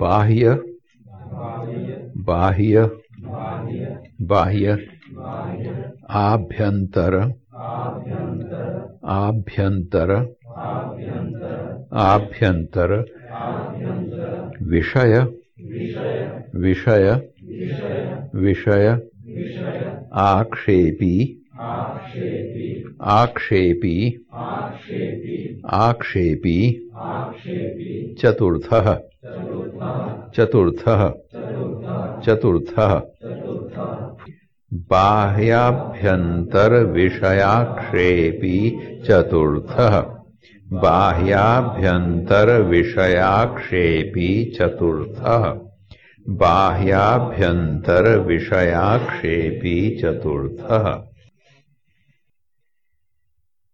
[0.00, 0.50] बाह्य
[2.26, 2.82] बाह्य
[4.30, 4.72] बाह्य
[6.20, 7.14] आभ्यंतर
[9.14, 10.12] आभ्यंतर
[12.06, 12.92] आभ्यंतर
[14.72, 15.18] विषय
[16.66, 17.10] विषय
[18.44, 18.88] विषय
[20.24, 21.14] आक्षेपी
[23.16, 23.96] आक्षेपी
[25.66, 26.56] आक्षेपी
[28.20, 28.94] चतुर्थः
[30.34, 31.12] चतुर्थः।
[32.26, 33.02] चतुर्थः।
[34.74, 38.78] बाह्याभ्यंतर विषयाक्षेपी
[39.08, 40.04] चतुर्थः।
[40.72, 45.54] बाह्याभ्यंतर विषयाक्षेपी चतुर्थः।
[46.28, 51.02] बाह्याभ्यंतर विषयाक्षेपी चतुर्थः।